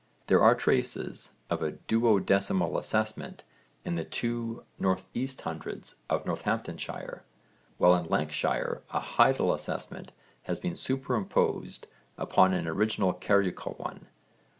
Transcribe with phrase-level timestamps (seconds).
[0.25, 3.43] There are traces of a duodecimal assessment
[3.85, 5.27] in the two N.E.
[5.43, 7.21] hundreds of Northamptonshire,
[7.77, 10.11] while in Lancashire a hidal assessment
[10.45, 11.85] has been superimposed
[12.17, 14.07] upon an original carucal one.